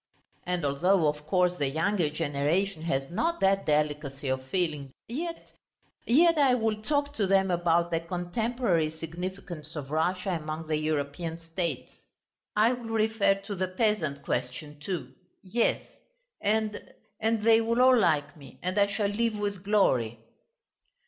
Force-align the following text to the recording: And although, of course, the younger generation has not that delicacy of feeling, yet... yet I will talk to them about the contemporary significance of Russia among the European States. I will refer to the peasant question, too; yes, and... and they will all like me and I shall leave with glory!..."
And 0.47 0.65
although, 0.65 1.07
of 1.07 1.27
course, 1.27 1.57
the 1.57 1.69
younger 1.69 2.09
generation 2.09 2.81
has 2.81 3.11
not 3.11 3.39
that 3.41 3.67
delicacy 3.67 4.29
of 4.29 4.43
feeling, 4.47 4.91
yet... 5.07 5.51
yet 6.07 6.39
I 6.39 6.55
will 6.55 6.81
talk 6.81 7.13
to 7.17 7.27
them 7.27 7.51
about 7.51 7.91
the 7.91 7.99
contemporary 7.99 8.89
significance 8.89 9.75
of 9.75 9.91
Russia 9.91 10.31
among 10.41 10.65
the 10.65 10.77
European 10.77 11.37
States. 11.37 11.91
I 12.55 12.73
will 12.73 12.89
refer 12.89 13.35
to 13.43 13.53
the 13.53 13.67
peasant 13.67 14.23
question, 14.23 14.79
too; 14.79 15.13
yes, 15.43 15.79
and... 16.41 16.95
and 17.19 17.43
they 17.43 17.61
will 17.61 17.79
all 17.79 17.95
like 17.95 18.35
me 18.35 18.57
and 18.63 18.79
I 18.79 18.87
shall 18.87 19.07
leave 19.07 19.37
with 19.37 19.63
glory!..." 19.63 20.17